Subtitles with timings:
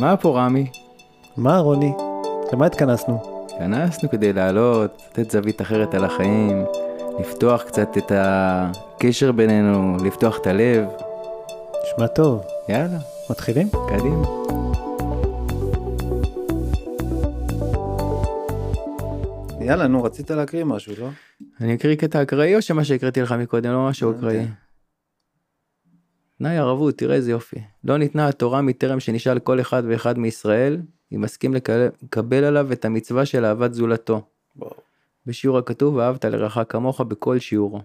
[0.00, 0.66] מה פה רמי?
[1.36, 1.92] מה רוני?
[2.52, 3.44] למה התכנסנו?
[3.46, 6.64] התכנסנו כדי לעלות, לתת זווית אחרת על החיים,
[7.20, 10.84] לפתוח קצת את הקשר בינינו, לפתוח את הלב.
[11.84, 12.42] נשמע טוב.
[12.68, 12.98] יאללה,
[13.30, 13.68] מתחילים?
[13.88, 14.26] קדימה.
[19.60, 21.08] יאללה, נו, רצית להקריא משהו, לא?
[21.60, 24.10] אני אקריא קטע אקראי או שמה שהקראתי לך מקודם לא משהו.
[24.10, 24.46] אקראי?
[26.42, 27.56] תנאי ערבות, תראה איזה יופי.
[27.84, 30.80] לא ניתנה התורה מטרם שנשאל כל אחד ואחד מישראל,
[31.14, 34.22] אם מסכים לקבל עליו את המצווה של אהבת זולתו.
[34.56, 34.74] וואו.
[35.26, 37.80] בשיעור הכתוב ואהבת לרעך כמוך בכל שיעורו.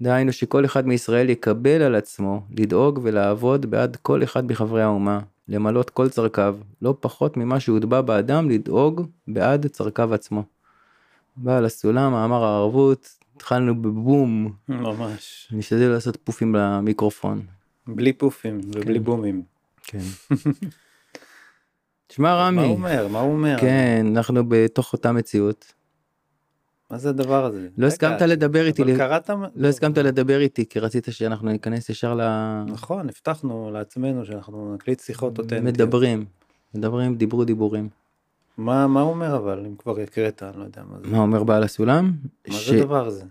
[0.00, 5.90] דהיינו שכל אחד מישראל יקבל על עצמו לדאוג ולעבוד בעד כל אחד מחברי האומה, למלות
[5.90, 10.42] כל צרכיו, לא פחות ממה שהוטבע באדם לדאוג בעד צרכיו עצמו.
[11.36, 15.48] בעל הסולם, מאמר הערבות, התחלנו בבום, ממש.
[15.52, 17.42] נשתדל לעשות פופים למיקרופון.
[17.86, 19.04] בלי פופים ובלי כן.
[19.04, 19.42] בומים.
[19.82, 19.98] כן.
[22.06, 23.08] תשמע מה רמי, הוא אומר?
[23.08, 23.56] מה הוא אומר?
[23.60, 25.72] כן, אנחנו בתוך אותה מציאות.
[26.90, 27.68] מה זה הדבר הזה?
[27.78, 29.30] לא הסכמת לדבר איתי, אבל קראת...
[29.54, 32.20] לא הסכמת לדבר איתי כי רצית שאנחנו ניכנס ישר ל...
[32.66, 35.64] נכון, הבטחנו לעצמנו שאנחנו נקליט שיחות אותנטיות.
[35.64, 36.24] מדברים,
[36.74, 37.88] מדברים, דיברו דיבורים.
[38.58, 41.06] מה מה הוא אומר אבל, אם כבר הקראת, אני לא יודע מה זה.
[41.08, 42.12] מה אומר בעל הסולם?
[42.48, 43.24] מה ש- זה הדבר הזה?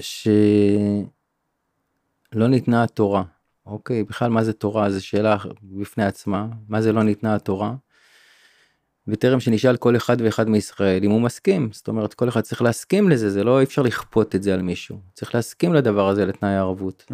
[0.00, 1.06] שלא
[2.48, 3.22] ניתנה התורה.
[3.66, 4.90] אוקיי, בכלל מה זה תורה?
[4.90, 6.46] זו שאלה בפני עצמה.
[6.68, 7.74] מה זה לא ניתנה התורה?
[9.08, 11.68] וטרם שנשאל כל אחד ואחד מישראל אם הוא מסכים.
[11.72, 14.62] זאת אומרת, כל אחד צריך להסכים לזה, זה לא אי אפשר לכפות את זה על
[14.62, 15.00] מישהו.
[15.12, 17.04] צריך להסכים לדבר הזה, לתנאי הערבות.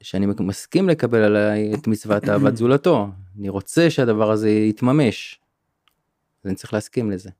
[0.00, 3.08] שאני מסכים לקבל עליי את מצוות אהבת זולתו.
[3.38, 5.38] אני רוצה שהדבר הזה יתממש.
[6.44, 7.30] אז אני צריך להסכים לזה.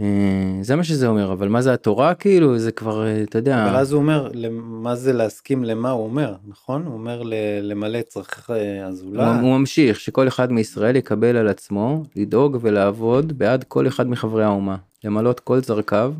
[0.00, 2.58] אה, זה מה שזה אומר, אבל מה זה התורה כאילו?
[2.58, 6.34] זה כבר, אה, אתה יודע, אבל אז הוא אומר, מה זה להסכים למה הוא אומר,
[6.46, 6.86] נכון?
[6.86, 7.22] הוא אומר
[7.62, 9.40] למלא צרכי הוא, הזולת.
[9.40, 14.76] הוא ממשיך שכל אחד מישראל יקבל על עצמו לדאוג ולעבוד בעד כל אחד מחברי האומה,
[15.04, 16.14] למלות כל צרכיו,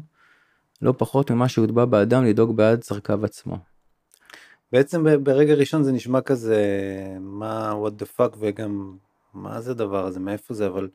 [0.83, 3.59] לא פחות ממה שהוטבע באדם לדאוג בעד צרכיו עצמו.
[4.73, 6.65] בעצם ברגע ראשון זה נשמע כזה,
[7.21, 8.97] מה what the fuck וגם
[9.35, 10.89] מה זה הדבר הזה, מאיפה זה, אבל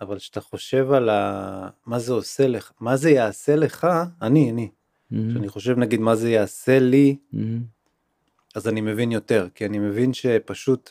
[0.00, 1.68] אבל כשאתה חושב על ה...
[1.86, 3.86] מה זה עושה לך, מה זה יעשה לך,
[4.22, 4.68] אני, אני,
[5.30, 7.76] כשאני חושב נגיד מה זה יעשה לי, מהמם.
[8.54, 10.90] אז אני מבין יותר, כי אני מבין שפשוט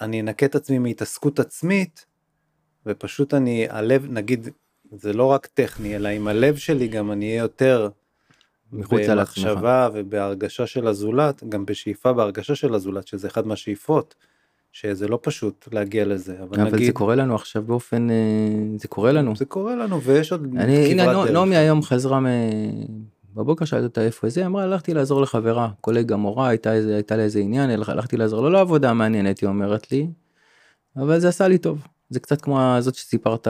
[0.00, 2.06] אני אנקה את עצמי מהתעסקות עצמית,
[2.86, 4.48] ופשוט אני, הלב, נגיד,
[4.92, 7.88] זה לא רק טכני, אלא עם הלב שלי גם אני אהיה יותר
[8.72, 9.00] מחוץ.
[9.08, 14.14] במחשבה ובהרגשה של הזולת, גם בשאיפה בהרגשה של הזולת, שזה אחד מהשאיפות,
[14.72, 18.16] שזה לא פשוט להגיע לזה, אבל, אבל נגיד, זה קורה לנו עכשיו באופן, אה,
[18.76, 19.36] זה קורה לנו.
[19.36, 21.30] זה קורה לנו ויש עוד אני, הנה.
[21.32, 22.26] נעמי היום חזרה מ...
[23.34, 27.22] בבוקר שאלתי אותה איפה זה, אמרה הלכתי לעזור לחברה, קולגה מורה, הייתה, איזה, הייתה לה
[27.22, 30.06] איזה עניין, הלכ- הלכתי לעזור, לא לעבודה מעניינת היא אומרת לי,
[30.96, 33.48] אבל זה עשה לי טוב, זה קצת כמו הזאת שסיפרת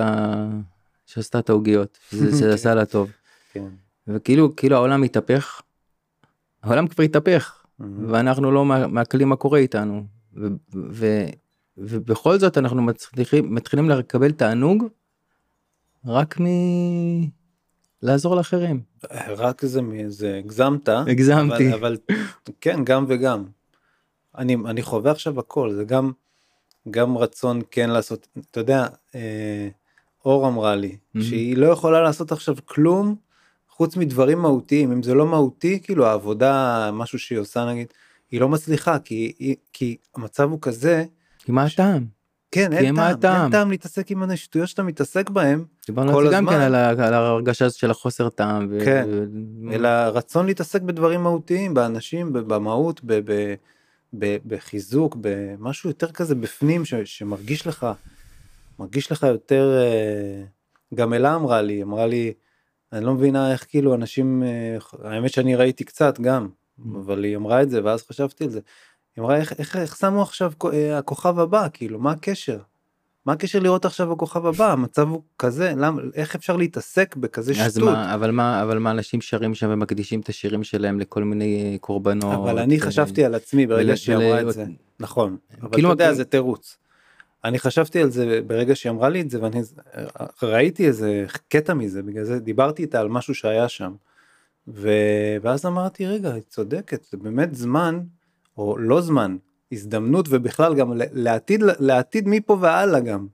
[1.06, 3.10] שעשתה את העוגיות, זה, זה עשה לה טוב,
[3.52, 3.64] כן.
[4.08, 5.60] וכאילו כאילו העולם התהפך,
[6.62, 8.12] העולם כבר התהפך, מהמם.
[8.12, 10.04] ואנחנו לא מע- מעכלים מה קורה איתנו,
[10.36, 10.46] ו,
[10.90, 11.26] ו,
[11.78, 14.84] ובכל זאת אנחנו מצליחים, מתחילים לקבל תענוג
[16.06, 16.36] רק
[18.02, 18.80] מלעזור לאחרים.
[19.28, 21.74] רק זה, מ- זה הגזמת, הגזמתי.
[21.74, 21.96] אבל, אבל
[22.60, 23.44] כן גם וגם.
[24.38, 26.12] אני, אני חווה עכשיו הכל זה גם
[26.90, 29.68] גם רצון כן לעשות אתה יודע אה,
[30.24, 31.20] אור אמרה לי Mhm.
[31.22, 33.16] שהיא לא יכולה לעשות עכשיו כלום
[33.68, 37.86] חוץ מדברים מהותיים אם זה לא מהותי כאילו העבודה משהו שהיא עושה נגיד
[38.30, 41.04] היא לא מצליחה כי, כי המצב הוא כזה
[41.38, 42.06] כי מה הטעם?
[42.50, 43.42] כן אין טעם, הטעם?
[43.42, 46.46] אין טעם להתעסק עם השטויות שאתה מתעסק בהם דיברנו כל על זה גם.
[46.46, 48.66] כן על על ההרגשה של החוסר טעם.
[48.70, 49.08] ו- כן.
[49.08, 53.54] ו- אלא רצון להתעסק בדברים מהותיים באנשים במהות ב- ב-
[54.18, 57.86] ב- בחיזוק במשהו יותר כזה בפנים ש- שמרגיש לך
[58.78, 60.44] מרגיש לך יותר אה,
[60.94, 62.32] גם אלה אמרה לי אמרה לי
[62.92, 64.78] אני לא מבינה איך כאילו אנשים אה,
[65.10, 66.48] האמת שאני ראיתי קצת גם
[66.96, 68.60] אבל היא אמרה את זה ואז חשבתי על זה.
[69.16, 72.58] היא אמרה איך, איך, איך שמו עכשיו אה, הכוכב הבא כאילו מה הקשר.
[73.26, 77.74] מה הקשר לראות עכשיו הכוכב הבא המצב הוא כזה למה איך אפשר להתעסק בכזה אז
[77.74, 77.84] שטות.
[77.84, 82.34] מה אבל מה אבל מה אנשים שרים שם ומקדישים את השירים שלהם לכל מיני קורבנות.
[82.34, 84.64] אבל אני ו- חשבתי על עצמי ברגע ול- שהיא אמרה ול- את זה
[85.00, 86.76] נכון אבל כאילו אתה יודע זה תירוץ.
[87.44, 89.62] אני חשבתי על זה ברגע שהיא אמרה לי את זה ואני
[90.42, 93.92] ראיתי איזה קטע מזה בגלל זה דיברתי איתה על משהו שהיה שם.
[94.68, 94.88] ו-
[95.42, 98.00] ואז אמרתי רגע היא צודקת זה באמת זמן
[98.58, 99.36] או לא זמן
[99.72, 103.26] הזדמנות ובכלל גם לעתיד לעתיד מפה והלאה גם.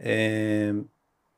[0.00, 0.70] אה,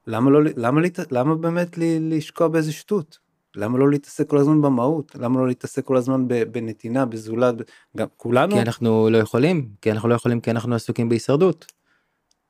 [0.06, 3.18] למה לא למה לת- למה באמת לשקוע באיזה שטות
[3.56, 5.14] למה לא להתעסק כל הזמן במהות?
[5.14, 7.54] למה לא להתעסק כל הזמן בנתינה, בזולת?
[7.96, 11.66] גם כולנו, כי אנחנו לא יכולים, כי אנחנו לא יכולים כי אנחנו עסוקים בהישרדות.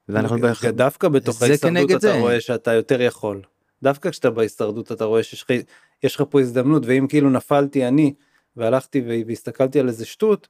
[0.08, 2.20] ואנחנו בהכ- דווקא בתוך ההישרדות אתה זה.
[2.20, 3.42] רואה שאתה יותר יכול.
[3.82, 5.50] דווקא כשאתה בהישרדות אתה רואה שיש לך,
[6.02, 8.14] יש לך פה הזדמנות, ואם כאילו נפלתי אני,
[8.56, 10.48] והלכתי והסתכלתי על איזה שטות,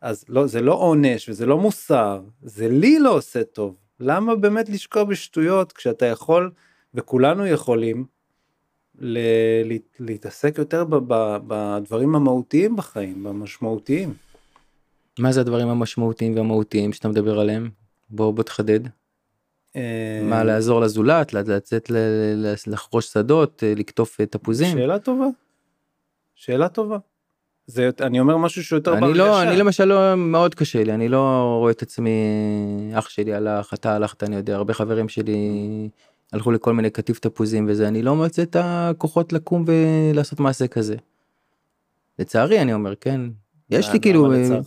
[0.00, 3.76] אז לא, זה לא עונש וזה לא מוסר, זה לי לא עושה טוב.
[4.00, 6.50] למה באמת לשקוע בשטויות כשאתה יכול,
[6.94, 8.04] וכולנו יכולים,
[8.98, 9.18] ל-
[9.64, 10.84] לה- להתעסק יותר
[11.46, 14.14] בדברים המהותיים בחיים, במשמעותיים.
[15.18, 17.70] מה זה הדברים המשמעותיים והמהותיים שאתה מדבר עליהם?
[18.10, 18.80] בוא בוא תחדד.
[19.78, 21.90] אה, מה לעזור לזולת, לצאת
[22.66, 24.78] לחרוש שדות, אה, לקטוף אה, תפוזים.
[24.78, 25.26] שאלה טובה.
[26.34, 26.98] שאלה טובה.
[27.66, 31.56] זה, אני אומר משהו שיותר אני לא, אני למשל לא, מאוד קשה לי, אני לא
[31.60, 32.10] רואה את עצמי,
[32.94, 35.38] אח שלי הלך, אתה הלכת, אני יודע, הרבה חברים שלי
[36.32, 40.96] הלכו לכל מיני קטיף תפוזים וזה, אני לא מוצא את הכוחות לקום ולעשות מעשה כזה.
[42.18, 43.20] לצערי אני אומר, כן.
[43.70, 44.60] יש לי כאילו, אה?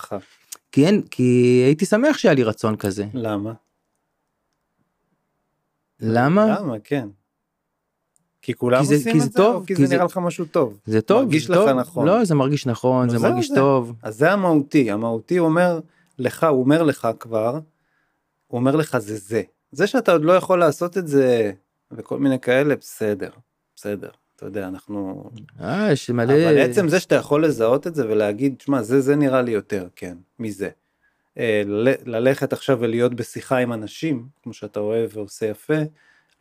[0.72, 1.24] כי אין, כי
[1.66, 3.06] הייתי שמח שהיה לי רצון כזה.
[3.14, 3.54] למה?
[6.02, 6.60] למה?
[6.60, 7.08] למה, כן.
[8.42, 9.96] כי כולם כי זה- עושים כי את זה זה, טוב, או כי כי זה זה-
[9.96, 10.80] נראה לך משהו טוב?
[10.86, 11.70] זה טוב, מרגיש זה לך טוב.
[11.70, 12.08] נכון.
[12.08, 13.56] לא, זה מרגיש נכון, זה זהו, מרגיש זה.
[13.56, 13.94] טוב.
[14.04, 15.80] אז זה המהותי, המהותי אומר
[16.20, 17.60] לך, הוא אומר לך כבר,
[18.48, 19.42] הוא אומר לך זה זה.
[19.72, 21.52] זה שאתה עוד לא יכול לעשות את זה
[21.92, 23.30] וכל מיני כאלה, בסדר,
[23.76, 24.10] בסדר.
[24.36, 25.30] אתה יודע, אנחנו...
[25.62, 26.34] אה, יש מלא...
[26.34, 29.88] אבל עצם זה שאתה יכול לזהות את זה ולהגיד, שמע, זה, זה נראה לי יותר,
[29.96, 30.70] כן, מזה.
[31.38, 31.64] אה,
[32.06, 35.74] ללכת עכשיו ולהיות בשיחה עם אנשים, כמו שאתה אוהב ועושה יפה,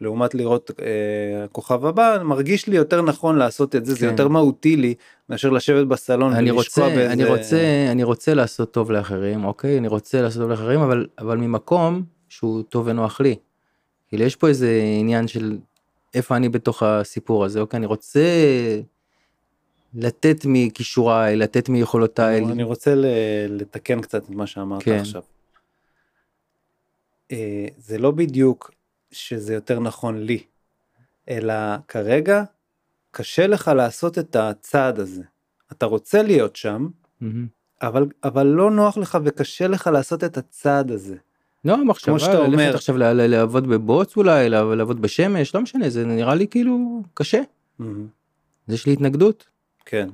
[0.00, 4.06] לעומת לראות אה, הכוכב הבא, מרגיש לי יותר נכון לעשות את זה, זה כן.
[4.06, 4.94] יותר מהותי לי
[5.28, 7.12] מאשר לשבת בסלון אני ולשקוע רוצה, באיזה...
[7.12, 9.78] אני רוצה, אני רוצה לעשות טוב לאחרים, אוקיי?
[9.78, 13.36] אני רוצה לעשות טוב לאחרים, אבל, אבל ממקום שהוא טוב ונוח לי.
[14.08, 15.58] כאילו יש פה איזה עניין של
[16.14, 17.78] איפה אני בתוך הסיפור הזה, אוקיי?
[17.78, 18.20] אני רוצה
[19.94, 22.44] לתת מכישוריי, לתת מיכולותיי.
[22.44, 23.06] אני רוצה ל-
[23.48, 24.98] לתקן קצת את מה שאמרת כן.
[24.98, 25.22] עכשיו.
[27.32, 28.70] אה, זה לא בדיוק
[29.12, 30.42] שזה יותר נכון לי,
[31.28, 31.54] אלא
[31.88, 32.42] כרגע
[33.10, 35.22] קשה לך לעשות את הצעד הזה.
[35.72, 36.88] אתה רוצה להיות שם,
[37.20, 37.46] מהמם.
[37.82, 41.16] אבל, אבל לא נוח לך וקשה לך לעשות את הצעד הזה.
[41.64, 46.04] לא, המחשבה, שאתה אומר- ללכת עכשיו לעבוד בבוץ אולי, לעב- לעבוד בשמש, לא משנה, זה
[46.06, 47.40] נראה לי כאילו קשה.
[48.68, 49.46] אז יש לי התנגדות.
[49.90, 50.08] כן,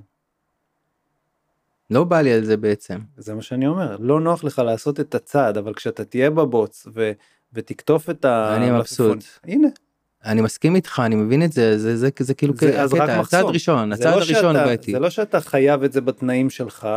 [1.90, 2.98] לא בא לי על זה בעצם.
[3.16, 3.96] זה מה שאני אומר.
[4.00, 7.12] לא נוח לך לעשות את הצעד, אבל כשאתה תהיה בבוץ ו,
[7.52, 8.56] ותקטוף את ה...
[8.56, 9.18] אני מבסוט.
[9.44, 9.68] הנה,
[10.24, 13.20] אני מסכים איתך, אני מבין את זה, זה, זה, זה כאילו זה- אז רק מחסום.
[13.40, 14.92] הצעד ראשון, זה הצעד לא הראשון בעייתי.
[14.92, 16.88] זה לא שאתה חייב את זה בתנאים שלך,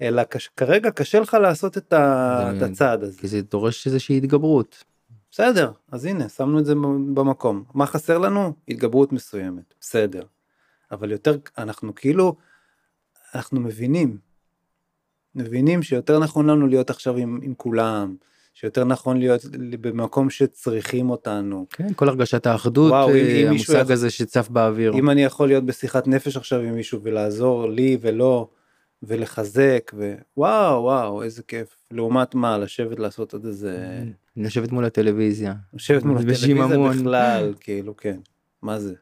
[0.00, 3.20] אלא קש, כרגע קשה לך לעשות את, ה, זה- את הצעד הזה.
[3.20, 4.84] כי זה דורש איזושהי התגברות.
[5.30, 6.74] בסדר, אז הנה, שמנו את זה
[7.14, 7.64] במקום.
[7.74, 8.52] מה חסר לנו?
[8.68, 10.22] התגברות מסוימת, בסדר.
[10.92, 12.36] אבל יותר, אנחנו כאילו,
[13.34, 14.18] אנחנו מבינים,
[15.34, 18.16] מבינים שיותר נכון לנו להיות עכשיו עם, עם כולם,
[18.54, 19.44] שיותר נכון להיות
[19.80, 21.66] במקום שצריכים אותנו.
[21.70, 24.92] כן, כל הרגשת האחדות, וואו, אם- אה, אם המושג יכול- הזה שצף באוויר.
[24.94, 28.48] אם אני יכול להיות בשיחת נפש עכשיו עם מישהו ולעזור לי ולא,
[29.02, 29.92] ולחזק,
[30.36, 31.76] ווואו, וואו, איזה כיף.
[31.90, 33.78] לעומת מה, לשבת לעשות עוד איזה...
[34.36, 35.54] לשבת מול הטלוויזיה.
[35.74, 36.66] לשבת מול הטלוויזיה.
[36.90, 38.18] בכלל, כאילו, כן,
[38.62, 38.94] מה זה?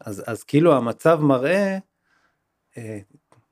[0.00, 1.78] אז, אז כאילו המצב מראה
[2.78, 2.98] אה,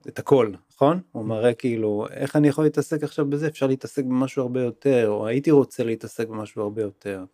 [0.09, 1.01] את הכל, נכון?
[1.13, 3.47] הוא מראה כאילו, איך אני יכול להתעסק עכשיו בזה?
[3.47, 7.25] אפשר להתעסק במשהו הרבה יותר, או הייתי רוצה להתעסק במשהו הרבה יותר.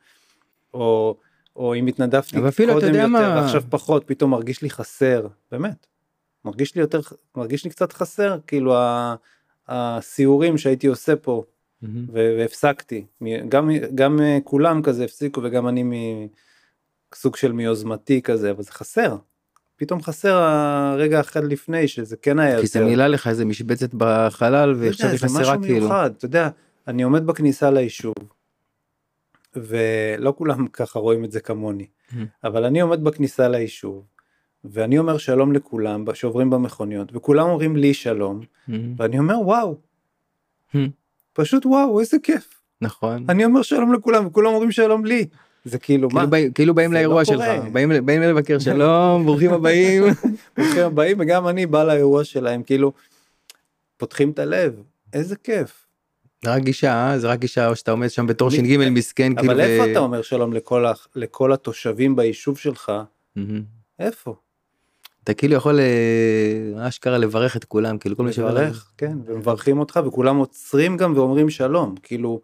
[0.75, 1.17] או,
[1.57, 2.37] או אם התנדבתי
[2.75, 5.87] קודם יותר מה- ועכשיו פחות, פתאום מרגיש לי חסר, באמת.
[6.45, 7.01] מרגיש לי יותר,
[7.37, 9.15] מרגיש לי קצת חסר, כאילו ה-
[9.69, 11.43] הסיורים שהייתי עושה פה.
[12.13, 15.83] ו- והפסקתי מ- גם גם אה, כולם כזה הפסיקו וגם אני
[17.13, 19.17] מסוג של מיוזמתי כזה אבל זה חסר.
[19.77, 24.75] פתאום חסר הרגע אחד לפני שזה כן היה כי זה מילא לך איזה משבצת בחלל
[24.79, 25.79] ועכשיו היא זה חסרה משהו כאילו.
[25.79, 26.49] מיוחד אתה יודע
[26.89, 28.15] אני עומד בכניסה ליישוב
[29.57, 31.87] ולא כולם ככה רואים את זה כמוני.
[32.45, 34.05] אבל אני עומד בכניסה ליישוב
[34.65, 38.41] ואני אומר שלום לכולם שעוברים במכוניות וכולם אומרים לי שלום.
[38.97, 39.79] ואני אומר וואו.
[41.33, 43.25] פשוט וואו איזה כיף נכון.
[43.29, 45.27] אני אומר שלום לכולם וכולם אומרים שלום לי
[45.65, 47.45] זה כאילו מה כאילו באים- כאילו באים זה לאירוע לא שלך.
[48.05, 50.03] באים לבקר שלום, ברוכים הבאים.
[50.57, 52.93] ברוכים הבאים וגם אני בא לאירוע שלהם כאילו
[53.97, 54.75] פותחים את הלב
[55.13, 55.87] איזה כיף
[56.45, 57.19] זה רק גישה, אה?
[57.19, 59.53] זה רק גישה, או שאתה עומד שם בתור ש"ג מסכן, כאילו.
[59.53, 60.53] אבל איפה ו- אתה אומר שלום
[61.17, 62.93] לכל התושבים ביישוב שלך.
[63.99, 64.35] איפה
[65.25, 68.31] אתה כאילו יכול אה, אשכרה לברך את כולם, כאילו כל מי.
[68.39, 72.41] לברך כן ומברכים אותך וכולם עוצרים גם ואומרים שלום כאילו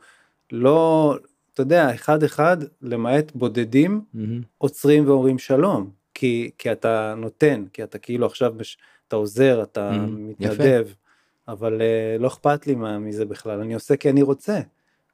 [0.52, 1.16] לא
[1.58, 4.40] אתה יודע אחד אחד למעט בודדים מהמם.
[4.58, 9.90] עוצרים ואומרים שלום כי, כי אתה נותן, כי אתה כאילו עכשיו, מש, אתה עוזר, אתה
[9.90, 10.86] Mhm, מתנדב,
[11.48, 14.60] אבל uh, לא אכפת לי מה, מזה בכלל, אני עושה כי אני רוצה,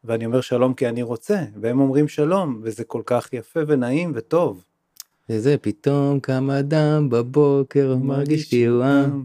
[0.05, 4.65] ואני אומר שלום כי אני רוצה, והם אומרים שלום, וזה כל כך יפה ונעים וטוב.
[5.29, 9.25] וזה פתאום קם אדם בבוקר מרגיש תיאום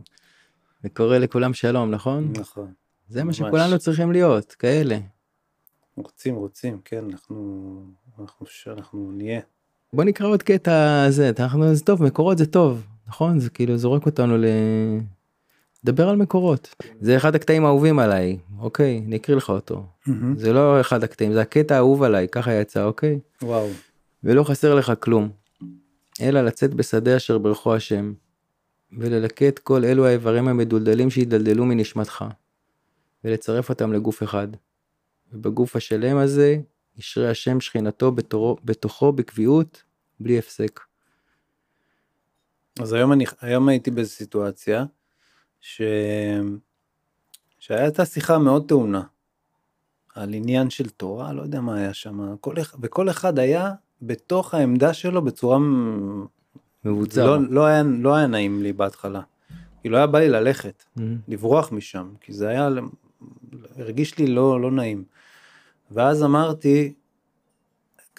[0.83, 2.33] וקורא לכולם שלום נכון?
[2.37, 2.73] נכון.
[3.07, 3.37] זה מה ממש.
[3.37, 4.97] שכולנו צריכים להיות כאלה.
[5.99, 7.81] רוצים, רוצים, כן, אנחנו,
[8.19, 9.41] אנחנו, אנחנו נהיה.
[9.93, 13.39] בוא נקרא עוד קטע זה אנחנו זה טוב מקורות זה טוב נכון?
[13.39, 14.45] זה כאילו זורק אותנו ל...
[15.83, 16.75] לדבר על מקורות.
[16.99, 19.85] זה אחד הקטעים האהובים עליי אוקיי אני אקריא לך אותו.
[20.35, 23.19] זה לא אחד הקטעים זה הקטע האהוב עליי ככה יצא אוקיי?
[23.41, 23.67] וואו,
[24.23, 25.29] ולא חסר לך כלום
[26.21, 28.13] אלא לצאת בשדה אשר ברכו השם
[28.99, 32.25] וללקט כל אלו האיברים המדולדלים שהתדלדלו מנשמתך
[33.23, 34.47] ולצרף אותם לגוף אחד
[35.33, 36.57] ובגוף השלם הזה
[36.97, 39.83] ישרה השם שכינתו בתורו, בתוכו בקביעות
[40.19, 40.79] בלי הפסק.
[42.79, 44.85] אז היום, אני, היום הייתי באיזו סיטואציה,
[45.61, 45.81] ש...
[47.59, 49.03] שהייתה שיחה מאוד טעונה,
[50.15, 53.71] על עניין של תורה, לא יודע מה היה שם, כל, וכל אחד היה
[54.01, 56.25] בתוך העמדה שלו בצורה מ-
[56.85, 57.25] מבוצר.
[57.25, 59.21] לא, לא, היה, לא היה נעים לי בהתחלה.
[59.81, 61.17] כאילו היה בא לי ללכת, מהמם.
[61.27, 62.69] לברוח משם, כי זה היה,
[63.75, 65.03] הרגיש לי לא, לא נעים.
[65.91, 66.93] ואז אמרתי,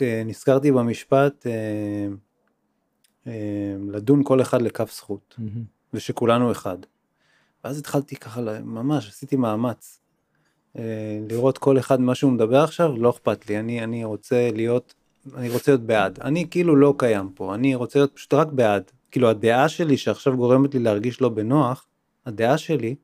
[0.03, 2.09] אה, נזכרתי במשפט, אה,
[3.27, 5.37] אה, לדון כל אחד לכף זכות.
[5.95, 6.79] ושכולנו אחד.
[7.65, 10.01] ואז התחלתי ככה, ממש עשיתי מאמץ.
[10.79, 14.95] אה, לראות כל אחד ממה שהוא מדבר עכשיו, לא אכפת לי, אני, אני רוצה להיות,
[15.35, 16.21] אני רוצה להיות בעד.
[16.21, 18.91] אני כאילו לא קיים פה, אני רוצה להיות פשוט רק בעד.
[19.11, 21.87] כאילו הדעה שלי שעכשיו גורמת לי להרגיש לא בנוח,
[22.27, 22.95] הדעה שלי,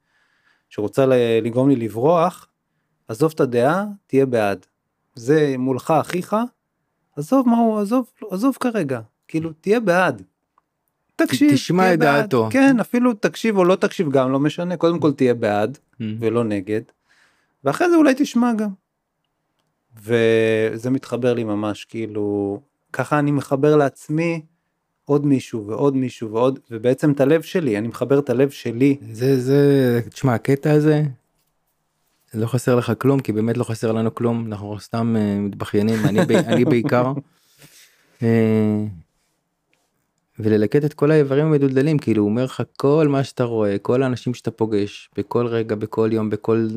[0.69, 1.07] שרוצה
[1.43, 2.49] לגרום לי לברוח,
[3.09, 4.67] עזוב את הדעה, תהיה בעד.
[5.15, 6.37] זה מולך אחיך,
[7.17, 10.23] עזוב מה הוא, עזוב, עזוב כרגע, כאילו תהיה בעד.
[11.17, 11.99] תקשיב, תשמע את.
[11.99, 12.49] דעתו.
[12.51, 15.79] כן, אפילו תקשיב או לא תקשיב גם, לא משנה, קודם כל תהיה בעד.
[16.01, 16.17] מהמם.
[16.21, 16.83] ולא נגד,
[17.65, 18.69] ואחרי זה אולי תשמע גם.
[20.03, 22.61] וזה מתחבר לי ממש, כאילו,
[22.93, 24.43] ככה אני מחבר לעצמי
[25.05, 28.97] עוד מישהו ועוד מישהו ועוד, ובעצם את הלב שלי, אני מחבר את הלב שלי.
[29.13, 31.03] זה זה תשמע הקטע הזה.
[32.35, 36.21] לא חסר לך כלום כי באמת לא חסר לנו כלום אנחנו סתם אה, מתבכיינים אני,
[36.47, 37.13] אני בעיקר.
[38.23, 38.85] אה,
[40.39, 44.35] וללקט את כל האיברים המדולדלים כאילו הוא אומר לך כל מה שאתה רואה כל האנשים
[44.35, 46.69] שאתה פוגש בכל רגע בכל יום בכל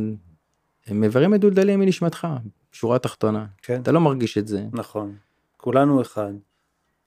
[0.87, 2.27] הם איברים מדולדלים מנשמתך
[2.71, 5.15] שורה תחתונה כן, אתה לא מרגיש את זה נכון.
[5.57, 6.33] כולנו אחד.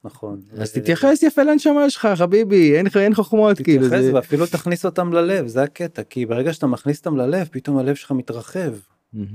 [0.04, 0.40] נכון.
[0.58, 4.14] אז תתייחס יפה לנשמה שלך חביבי אין אין חוכמות כאילו תתייחס זה.
[4.14, 8.10] ואפילו תכניס אותם ללב, זה הקטע, כי ברגע שאתה מכניס אותם ללב, פתאום הלב שלך
[8.12, 8.72] מתרחב.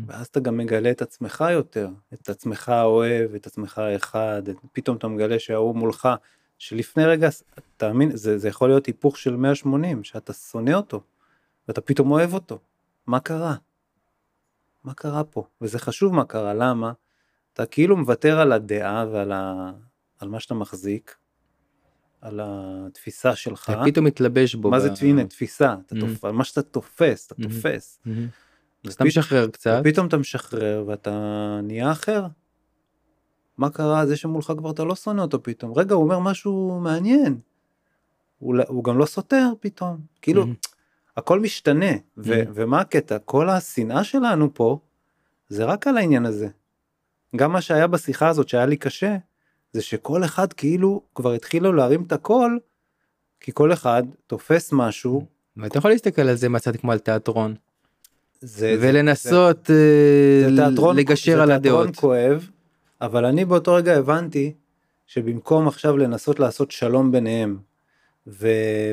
[0.07, 4.97] ואז אתה גם מגלה את עצמך יותר, את עצמך האוהב, את עצמך האחד, את- פתאום
[4.97, 6.09] אתה מגלה שההוא מולך,
[6.57, 7.29] שלפני רגע,
[7.77, 11.01] תאמין, זה, זה יכול להיות היפוך של 180, שאתה שונא אותו,
[11.67, 12.59] ואתה פתאום אוהב אותו.
[13.07, 13.55] מה קרה?
[14.83, 15.43] מה קרה פה?
[15.61, 16.91] וזה חשוב מה קרה, למה?
[17.53, 19.71] אתה כאילו מוותר על הדעה ועל ה...
[20.19, 21.15] על מה שאתה מחזיק,
[22.21, 23.69] על התפיסה שלך.
[23.69, 24.69] אתה פתאום מתלבש בו.
[24.71, 25.99] מה זה ב- הנה תפיסה, אתה Mhm.
[25.99, 26.25] תופ...
[26.25, 27.43] מה שאתה תופס, אתה Mhm.
[27.43, 27.99] תופס.
[28.05, 28.27] מהמם.
[28.87, 29.81] אז אתה משחרר קצת.
[29.85, 31.11] ופתאום אתה משחרר ואתה
[31.63, 32.25] נהיה אחר.
[33.57, 34.05] מה קרה?
[34.05, 35.73] זה שמולך כבר אתה לא שונא אותו פתאום.
[35.77, 37.39] רגע, הוא אומר משהו מעניין.
[38.39, 39.97] הוא, לא- הוא גם לא סותר פתאום.
[40.21, 40.55] כאילו, מהמם.
[41.17, 41.91] הכל משתנה.
[42.17, 42.41] ו-.
[42.53, 43.17] ומה הקטע?
[43.19, 44.79] כל השנאה שלנו פה,
[45.49, 46.47] זה רק על העניין הזה.
[47.35, 49.17] גם מה שהיה בשיחה הזאת שהיה לי קשה,
[49.77, 52.59] זה שכל אחד כאילו כבר התחילו להרים את הקול,
[53.39, 55.25] כי כל אחד תופס משהו,
[55.57, 57.55] ואתה יכול להסתכל על זה מהצד כמו על תיאטרון
[58.41, 61.95] זה, ולנסות אה, זה תיאטרון, לגשר זה על תיאטרון הדעות.
[61.95, 62.49] כואב,
[63.01, 64.53] אבל אני באותו רגע הבנתי
[65.07, 67.57] שבמקום עכשיו לנסות לעשות שלום ביניהם
[68.27, 68.47] ו-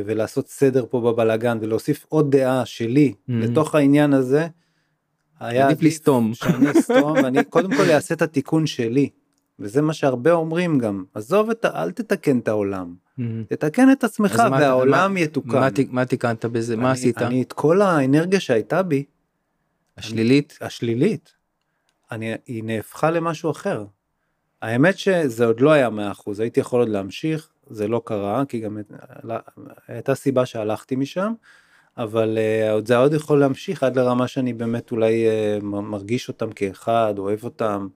[0.07, 3.33] ולעשות סדר פה בבלגן ולהוסיף עוד דעה שלי Mhm.
[3.33, 4.47] לתוך העניין הזה,
[5.41, 6.35] היה עדיף לסתום.
[6.35, 9.09] שאני אסתום ואני קודם כל אעשה את התיקון שלי.
[9.59, 11.83] וזה מה שהרבה אומרים גם, עזוב את ה...
[11.83, 13.45] אל תתקן את העולם, מהמם.
[13.45, 15.49] תתקן את עצמך מה- והעולם מה- יתוקן.
[15.59, 16.77] מה מה תיקנת בזה?
[16.77, 17.19] מה אני- עשית?
[17.23, 19.05] אני את כל האנרגיה שהייתה בי,
[19.99, 20.59] השלילית?
[20.61, 21.33] השלילית,
[22.13, 23.85] אני, היא נהפכה למשהו אחר.
[24.63, 25.93] האמת שזה עוד לא היה 100%,
[26.39, 28.79] הייתי יכול עוד להמשיך, זה לא קרה, כי גם
[29.89, 31.33] הייתה סיבה שהלכתי משם,
[31.97, 35.27] אבל uh, זה עוד יכול להמשיך עד לרמה שאני באמת אולי
[35.61, 37.89] uh, מרגיש אותם כאחד, אוהב אותם,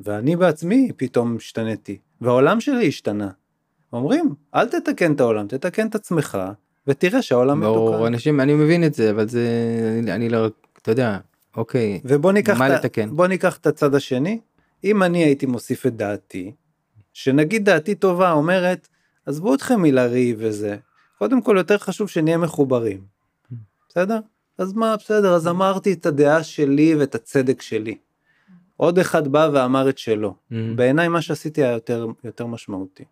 [0.00, 3.28] ואני בעצמי פתאום השתניתי, והעולם שלי השתנה.
[3.92, 6.38] אומרים, אל תתקן את העולם, תתקן את עצמך,
[6.86, 8.06] ותראה שהעולם ברור, מתוקן.
[8.06, 9.48] אנשים, אני מבין את זה, אבל זה,
[9.98, 10.46] אני- אני לא,
[10.82, 11.18] אתה יודע,
[11.56, 13.16] אוקיי, ובוא ניקח, מה ה- לתקן?
[13.16, 14.40] בוא ניקח את הצד השני,
[14.84, 16.52] אם אני הייתי מוסיף את דעתי,
[17.12, 18.88] שנגיד דעתי טובה אומרת,
[19.26, 20.76] עזבו אתכם מלריב וזה.
[21.18, 23.00] קודם כל יותר חשוב שנהיה מחוברים.
[23.88, 24.18] בסדר?
[24.58, 27.94] אז מה, בסדר, אז אמרתי את הדעה שלי ואת הצדק שלי.
[28.76, 30.34] עוד אחד בא ואמר את שלו.
[30.50, 30.54] Mhm.
[30.76, 33.04] בעיניי מה שעשיתי היה יותר, יותר משמעותי.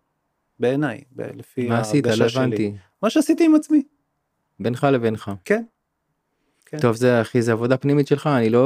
[0.59, 2.05] בעיניי, ב- לפי מה עשית?
[2.05, 2.43] לא ההרגשה שלי.
[2.43, 2.73] הבנתי.
[3.03, 3.83] מה שעשיתי עם עצמי.
[4.59, 5.31] בינך לבינך.
[5.45, 5.63] כן.
[6.65, 6.79] כן.
[6.79, 8.61] טוב זה אחי זה עבודה פנימית שלך אני לא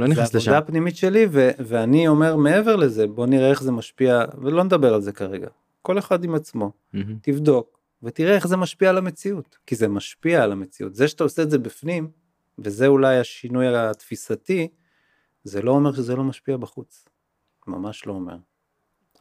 [0.00, 0.50] לא נכנס זה לשם.
[0.52, 4.94] עבודה פנימית שלי ו- ואני אומר מעבר לזה בוא נראה איך זה משפיע ולא נדבר
[4.94, 5.48] על זה כרגע.
[5.82, 7.16] כל אחד עם עצמו מהמם.
[7.22, 11.42] תבדוק ותראה איך זה משפיע על המציאות כי זה משפיע על המציאות זה שאתה עושה
[11.42, 12.10] את זה בפנים
[12.58, 14.68] וזה אולי השינוי התפיסתי
[15.44, 17.04] זה לא אומר שזה לא משפיע בחוץ.
[17.66, 18.36] ממש לא אומר.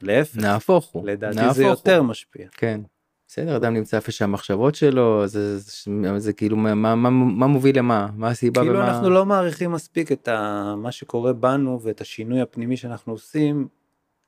[0.02, 1.08] להפך נהפוך הוא.
[1.08, 1.70] לדעתי נהפוך זה הוא.
[1.70, 2.48] יותר משפיע.
[2.52, 2.82] כן.
[3.28, 8.08] בסדר אדם נמצא איפה שהמחשבות שלו זה, זה, זה כאילו מה, מה, מה, מוביל למה
[8.16, 10.74] מה הסיבה כאילו ומה אנחנו לא מעריכים מספיק את ה...
[10.78, 13.68] מה שקורה בנו ואת השינוי הפנימי שאנחנו עושים,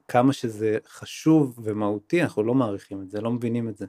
[0.08, 3.86] כמה שזה חשוב ומהותי, אנחנו לא מעריכים את זה, לא מבינים את זה.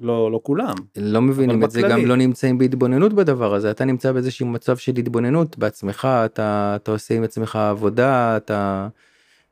[0.00, 0.74] לא, לא כולם.
[0.96, 1.82] לא מבינים את זה.
[1.82, 6.90] גם לא נמצאים בהתבוננות בדבר הזה אתה נמצא באיזשהו מצב של התבוננות בעצמך אתה אתה
[6.90, 8.88] עושה עם עצמך עבודה אתה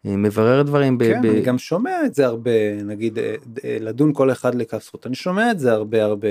[0.06, 0.98] אה, מברר דברים.
[0.98, 3.34] ב- כן, ב- אני גם שומע את זה הרבה, נגיד אה,
[3.64, 6.28] אה, לדון כל אחד לכף זכות, אני שומע את זה הרבה הרבה.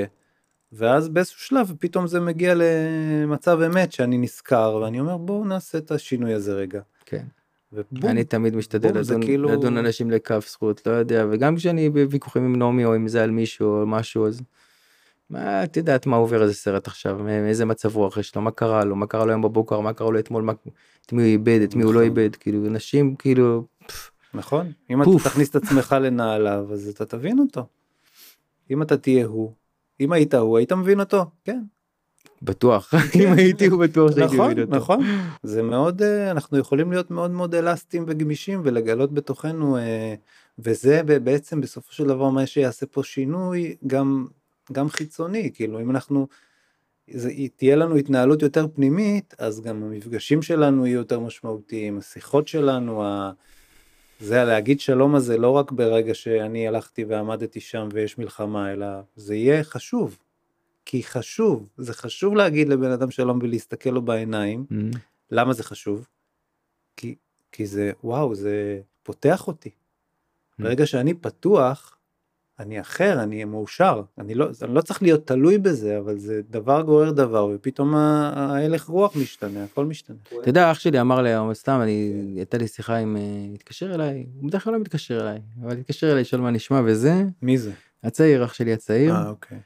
[0.74, 5.91] ואז באיזשהו שלב פתאום זה מגיע למצב אמת שאני נזכר ואני אומר בואו נעשה את
[5.91, 6.82] השינוי הזה רגע.
[7.06, 7.24] כן.
[7.74, 12.44] ובום, אני תמיד משתדל לדון, כאילו- לדון אנשים לכף זכות לא יודע וגם כשאני בוויכוחים
[12.44, 14.42] עם נעמי או עם זה על מישהו או משהו אז.
[15.30, 18.86] מה את יודעת מה עובר איזה סרט עכשיו מאיזה מצב רוח יש לו מה קרה
[18.86, 20.54] לו מה קרה לו היום בבוקר מה קרה לו אתמול מה,
[21.06, 22.18] את מי הוא איבד את מי הוא לא נכון.
[22.18, 23.66] איבד כאילו אנשים כאילו
[24.34, 24.72] נכון?
[24.90, 25.22] אם פוף.
[25.22, 27.66] אתה תכניס את עצמך לנעליו אז אתה תבין אותו.
[28.72, 29.51] אם אתה תהיה הוא,
[30.00, 31.62] אם היית הוא היית מבין אותו, כן.
[32.42, 34.75] בטוח אם הייתי הוא בטוח שהייתי נכון, מבין אותו.
[34.75, 35.00] נכון.
[35.44, 40.16] זה מאוד, אה, אנחנו יכולים להיות מאוד מאוד אלסטיים וגמישים ולגלות בתוכנו, אה,
[40.60, 44.28] וזה בעצם בסופו של דבר מה שיעשה פה שינוי גם,
[44.72, 46.28] גם חיצוני, כאילו אם אנחנו,
[47.12, 53.03] זה, תהיה לנו התנהלות יותר פנימית, אז גם המפגשים שלנו יהיו יותר משמעותיים, השיחות שלנו,
[53.03, 53.31] ה...
[54.20, 59.36] זה להגיד שלום הזה לא רק ברגע שאני הלכתי ועמדתי שם ויש מלחמה, אלא זה
[59.36, 60.18] יהיה חשוב.
[60.85, 64.65] כי חשוב, זה חשוב להגיד לבן אדם שלום ולהסתכל לו בעיניים.
[64.72, 64.98] Mm.
[65.31, 66.07] למה זה חשוב?
[66.98, 67.15] כי,
[67.51, 69.70] כי זה, וואו, זה פותח אותי.
[70.59, 71.98] ברגע שאני פתוח,
[72.59, 74.01] אני אחר, אני מאושר.
[74.17, 78.85] אני לא, אני לא צריך להיות תלוי בזה, אבל זה דבר גורר דבר, ופתאום ההלך
[78.85, 80.17] רוח משתנה, הכל משתנה.
[80.41, 83.22] אתה יודע אח שלי אמר לי סתם אני הייתה לי שיחה עם אה,
[83.55, 87.24] התקשר אליי הוא בדרך כלל לא מתקשר אליי אבל התקשר אליי לשאול מה נשמע וזה
[87.41, 87.72] מי זה?
[88.03, 89.15] הצעיר אח שלי הצעיר.
[89.15, 89.59] אה, אוקיי.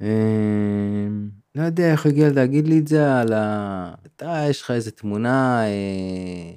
[0.00, 3.94] אמ, לא יודע איך הגיע להגיד לי את זה על ה...
[4.06, 6.52] אתה יש לך איזה תמונה אה,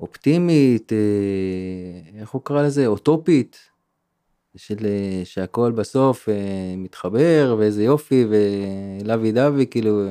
[0.00, 3.58] אופטימית אה, איך הוא קרא לזה אוטופית
[4.56, 6.28] של אה, שהכל בסוף
[6.76, 10.08] מתחבר ואיזה יופי ולוי דווי כאילו.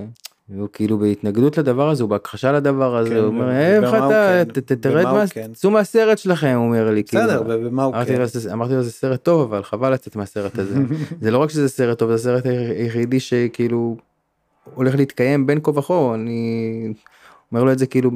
[0.52, 4.44] אה, כאילו בהתנגדות לדבר הזה הוא בהכחשה לדבר הזה כן, הוא אומר ו- איך אתה
[4.68, 4.76] כן?
[4.76, 5.52] תרד מה כן?
[5.54, 7.24] צאו מהסרט שלכם הוא אומר לי כאילו.
[7.24, 8.20] בסדר, ובמה הוא אמרתי כן?
[8.20, 10.76] לו, "זה- אמרתי לו זה סרט טוב אבל חבל לצאת מהסרט הזה
[11.22, 12.46] זה לא רק שזה סרט טוב זה הסרט
[12.78, 13.98] היחידי שכאילו
[14.74, 16.94] הולך להתקיים בין כה וכה אני
[17.52, 18.12] אומר לו את זה כאילו.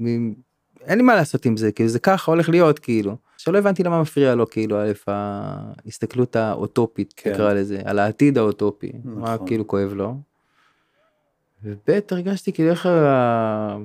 [0.00, 4.00] אין לי מה לעשות עם זה כאילו זה ככה הולך להיות כאילו שלא הבנתי למה
[4.00, 7.22] מפריע לו כאילו א' ההסתכלות האוטופית.
[7.26, 9.46] נקרא לזה על העתיד האוטופי מה נכון.
[9.46, 10.29] כאילו כואב לו.
[11.62, 13.76] וב' הרגשתי כאילו איך ה-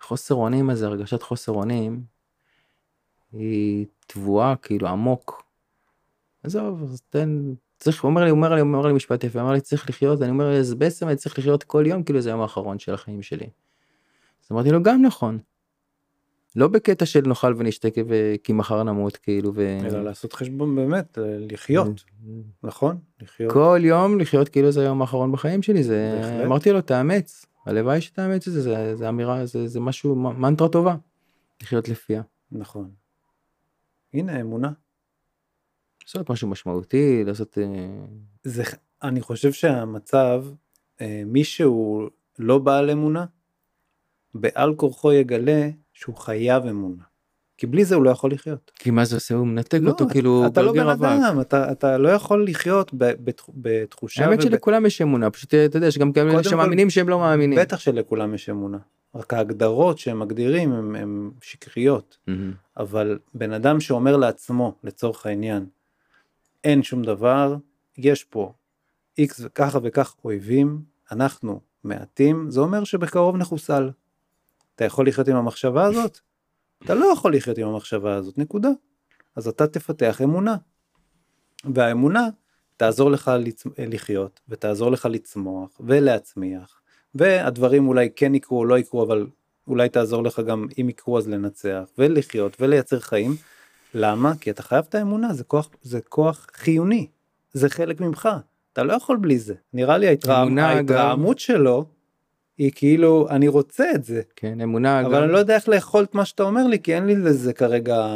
[0.00, 2.02] חוסר אונים הזה הרגשת חוסר אונים
[3.32, 5.42] היא טבועה כאילו עמוק.
[6.44, 9.40] עזוב אז תן צריך הוא אומר לי הוא אומר לי הוא אומר לי משפט יפה
[9.40, 12.28] אומר לי צריך לחיות אני אומר אז בעצם אני צריך לחיות כל יום כאילו זה
[12.30, 13.46] היום האחרון של החיים שלי.
[14.44, 15.38] אז אמרתי לו גם נכון.
[16.56, 19.78] לא בקטע של נאכל ונשתה ו- כי מחר נמות כאילו ו...
[19.84, 22.04] אלא לעשות חשבון באמת, אה, לחיות,
[22.62, 22.98] נכון?
[23.20, 23.52] לחיות.
[23.52, 26.46] כל יום לחיות כאילו זה היום האחרון בחיים שלי זה בהחלט.
[26.46, 30.96] אמרתי לו תאמץ הלוואי שתאמץ את זה זה, זה אמירה זה, זה משהו מנטרה טובה.
[31.62, 32.22] לחיות לפיה.
[32.52, 32.90] נכון.
[34.14, 34.72] הנה אמונה.
[36.04, 37.64] לעשות משהו משמעותי לעשות אה,
[38.44, 38.62] זה,
[39.02, 40.44] אני חושב שהמצב,
[41.00, 42.08] אה, מי שהוא
[42.38, 43.24] לא בעל אמונה,
[44.34, 47.02] בעל כורחו יגלה שהוא חייב אמונה.
[47.56, 48.70] כי בלי זה הוא לא יכול לחיות.
[48.74, 50.88] כי מה זה עושה הוא מנתק לא, אותו כאילו אתה לא בן.
[50.88, 55.54] אדם, אתה, אתה לא יכול לחיות ב, בתח, בתחושה, האמת וב- שלכולם יש אמונה פשוט
[55.54, 57.58] אתה יודע שגם כאלה כל, שמאמינים שהם לא מאמינים.
[57.58, 58.78] בטח שלכולם יש אמונה.
[59.14, 62.18] רק ההגדרות שהם מגדירים הם שקריות.
[62.26, 62.52] מהמם.
[62.76, 65.66] אבל בן אדם שאומר לעצמו, לצורך העניין,
[66.64, 67.56] אין שום דבר,
[67.98, 68.52] יש פה
[69.18, 70.80] איקס וככה וכך אויבים,
[71.12, 73.90] אנחנו מעטים, זה אומר שבקרוב נחוסל.
[74.78, 76.18] אתה יכול לחיות עם המחשבה הזאת?
[76.84, 78.68] אתה לא יכול לחיות עם המחשבה הזאת, נקודה.
[79.36, 80.56] אז אתה תפתח אמונה.
[81.74, 82.28] והאמונה
[82.76, 83.64] תעזור לך לצ...
[83.78, 86.80] לחיות, ותעזור לך לצמוח, ולהצמיח,
[87.14, 89.26] והדברים אולי כן יקרו או לא יקרו, אבל
[89.66, 93.36] אולי תעזור לך גם אם יקרו אז לנצח, ולחיות, ולייצר חיים.
[93.94, 94.32] למה?
[94.40, 97.06] כי אתה חייב את האמונה, זה כוח, זה כוח חיוני,
[97.52, 98.28] זה חלק ממך,
[98.72, 99.54] אתה לא יכול בלי זה.
[99.72, 100.58] נראה לי ההתרעמ...
[100.58, 101.38] ההתרעמות גם...
[101.38, 101.84] שלו,
[102.58, 104.22] היא כאילו, אני רוצה את זה.
[104.36, 105.22] כן, אמונה אבל גם...
[105.22, 108.06] אני לא יודע איך לאכול את מה שאתה אומר לי, כי אין לי לזה כרגע,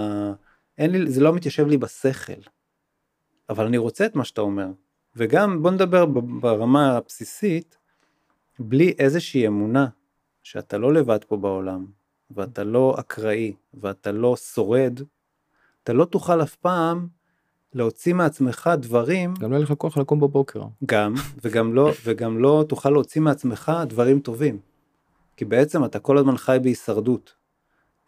[0.78, 2.40] אין לי, זה לא מתיישב לי בשכל.
[3.48, 4.66] אבל אני רוצה את מה שאתה אומר.
[5.16, 6.06] וגם, בוא נדבר
[6.40, 7.78] ברמה הבסיסית,
[8.58, 9.86] בלי איזושהי אמונה
[10.42, 11.86] שאתה לא לבד פה בעולם,
[12.30, 15.00] ואתה לא אקראי, ואתה לא שורד,
[15.82, 17.08] אתה לא תוכל אף פעם
[17.74, 20.62] להוציא מעצמך דברים, גם לא יהיה לך כוח לקום בבוקר.
[20.86, 24.58] גם, וגם לא, וגם לא תוכל להוציא מעצמך דברים טובים.
[25.36, 27.34] כי בעצם אתה כל הזמן חי בהישרדות.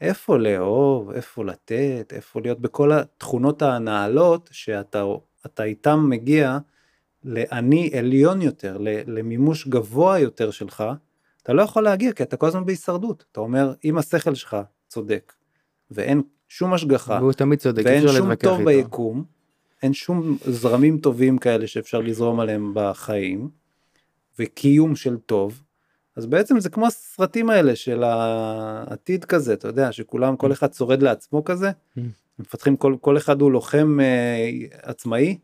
[0.01, 5.05] איפה לאהוב, איפה לתת, איפה להיות בכל התכונות הנעלות שאתה
[5.47, 6.59] אתה איתם מגיע
[7.25, 10.85] לאני עליון יותר, למימוש גבוה יותר שלך,
[11.43, 13.25] אתה לא יכול להגיע כי אתה כל הזמן בהישרדות.
[13.33, 14.57] אתה אומר, אם השכל שלך
[14.89, 15.33] צודק,
[15.91, 18.83] ואין שום השגחה, והוא תמיד צודק, אי ואין שום טוב איתו.
[18.83, 19.25] ביקום,
[19.85, 23.49] אין שום זרמים טובים כאלה שאפשר לזרום עליהם בחיים,
[24.39, 25.63] וקיום של טוב,
[26.17, 31.03] אז בעצם זה כמו הסרטים האלה של העתיד כזה, אתה יודע, שכולם, כל אחד שורד
[31.03, 32.01] לעצמו כזה, Mm.
[32.39, 34.51] מפתחים, כל, כל אחד הוא לוחם אה,
[34.83, 35.39] עצמאי,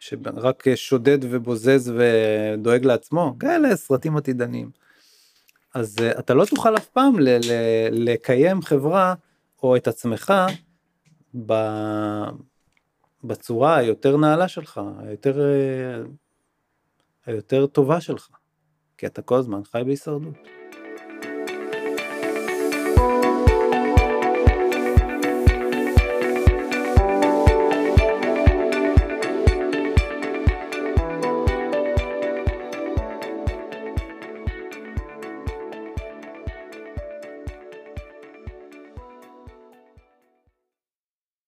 [0.00, 4.70] שרק שודד ובוזז ודואג לעצמו, כאלה סרטים עתידניים.
[5.74, 9.14] אז אה, אתה לא תוכל אף פעם ל- ל- לקיים חברה
[9.62, 10.32] או את עצמך
[11.46, 12.24] ב-
[13.24, 16.02] בצורה היותר נעלה שלך, היותר, אה,
[17.26, 18.28] היותר טובה שלך,
[18.98, 20.57] כי אתה כל הזמן חי בהישרדות.